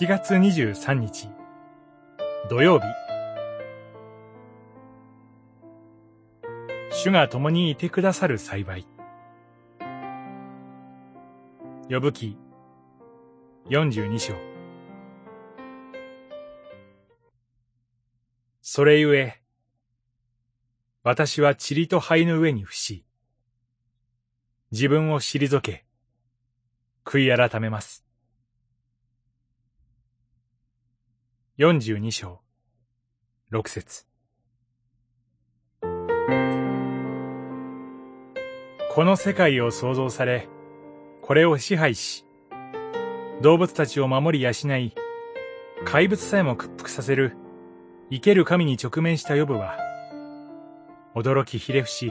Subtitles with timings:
[0.00, 1.28] 7月23日。
[2.48, 2.86] 土曜日。
[6.90, 8.86] 主が共にいてくださる幸い。
[11.90, 12.38] 呼ぶ記。
[13.68, 14.32] 42章。
[18.62, 19.42] それゆえ
[21.02, 23.04] 私は塵と灰の上に伏し
[24.70, 25.84] 自分を退け
[27.04, 28.09] 悔い改めます。
[31.60, 32.40] 42章
[33.52, 34.06] 6節
[38.94, 40.48] この世界を創造され、
[41.20, 42.24] これを支配し、
[43.42, 44.94] 動物たちを守り養い、
[45.84, 47.36] 怪物さえも屈服させる、
[48.10, 49.76] 生ける神に直面したヨブは、
[51.14, 52.10] 驚きひれ伏し、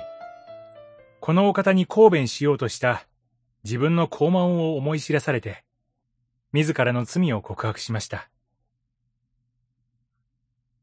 [1.22, 3.08] このお方に抗弁しようとした
[3.64, 5.64] 自分の傲慢を思い知らされて、
[6.54, 8.30] 自らの罪を告白しました。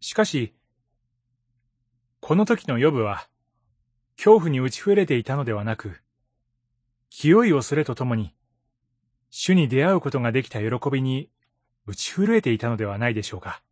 [0.01, 0.55] しかし、
[2.21, 3.29] この時のヨブは、
[4.17, 6.03] 恐怖に打ち触れていたのではなく、
[7.11, 8.35] 清い恐れとともに、
[9.31, 11.31] 主に出会うことができた喜びに
[11.87, 13.63] 打ち震えていたのではないでしょうか。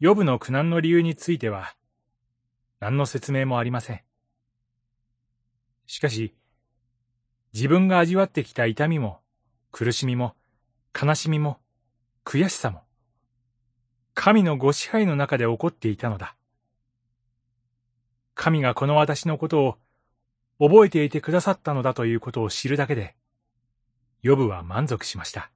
[0.00, 1.74] ヨブの苦難の理由については、
[2.80, 4.00] 何の説明もありません。
[5.86, 6.34] しかし、
[7.52, 9.20] 自分が味わってきた痛みも、
[9.72, 10.36] 苦しみも、
[11.00, 11.58] 悲しみも、
[12.24, 12.82] 悔しさも、
[14.20, 16.34] 神のご支配の中で起こっていたのだ。
[18.34, 19.76] 神がこの私のことを
[20.58, 23.14] 覚えていてくださったのだということを知るだけで、
[24.22, 25.52] ヨブは満足しました。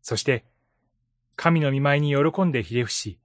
[0.00, 0.46] そして、
[1.36, 3.20] 神の見舞いに喜んでひれ伏し、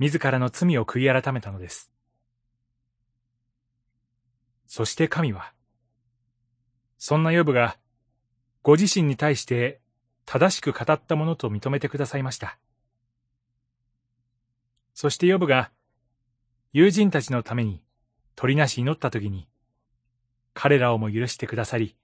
[0.00, 1.92] 自らの罪を悔い改めたのです。
[4.66, 5.52] そして神は、
[6.98, 7.78] そんなヨブが、
[8.64, 9.80] ご自身に対して
[10.26, 12.58] 正しく語ったものと認めてくださいました。
[14.92, 15.70] そしてヨブが
[16.72, 17.82] 友人たちのために
[18.34, 19.48] 取りなし祈った時に
[20.52, 21.96] 彼らをも許してくださり、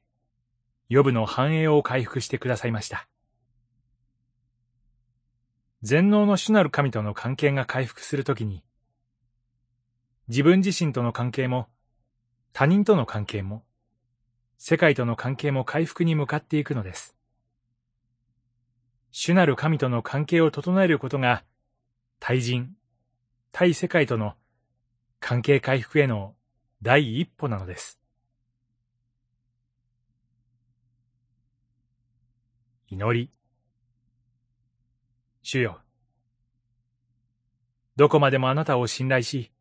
[0.91, 3.09] ヨブの繁栄を回復してくださいました。
[5.83, 8.63] 全能の主なる神との関係が回復するときに、
[10.29, 11.67] 自分自身との関係も、
[12.53, 13.65] 他人との関係も、
[14.59, 17.17] 世界との関係も回復に向かっていくのです。
[19.13, 21.45] 主なる神との関係を整えることが、
[22.19, 22.75] 対人、
[23.53, 24.35] 対世界との
[25.21, 26.35] 関係回復への
[26.81, 28.01] 第一歩なのです。
[32.89, 33.31] 祈り。
[35.43, 35.81] 主よ。
[37.97, 39.53] どこまでもあなたを信頼し、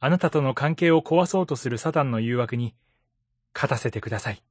[0.00, 2.74] あなたとの関係を壊そうとするサタンの誘惑に
[3.54, 4.42] 勝たせてください。